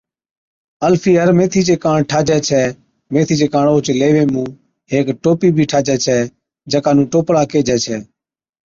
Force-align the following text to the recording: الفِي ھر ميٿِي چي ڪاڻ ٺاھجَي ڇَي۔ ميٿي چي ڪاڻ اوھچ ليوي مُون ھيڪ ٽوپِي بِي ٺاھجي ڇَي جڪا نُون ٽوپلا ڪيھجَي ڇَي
الفِي 0.87 1.11
ھر 1.21 1.29
ميٿِي 1.37 1.61
چي 1.67 1.75
ڪاڻ 1.83 1.97
ٺاھجَي 2.09 2.37
ڇَي۔ 2.47 2.63
ميٿي 3.13 3.35
چي 3.39 3.47
ڪاڻ 3.53 3.65
اوھچ 3.71 3.85
ليوي 3.99 4.23
مُون 4.33 4.49
ھيڪ 4.91 5.07
ٽوپِي 5.23 5.49
بِي 5.55 5.63
ٺاھجي 5.71 5.95
ڇَي 6.05 6.19
جڪا 6.71 6.91
نُون 6.95 7.05
ٽوپلا 7.11 7.41
ڪيھجَي 7.51 7.77
ڇَي 7.85 7.97